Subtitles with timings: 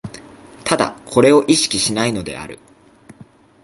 [0.65, 2.57] 唯これを意識しないのである。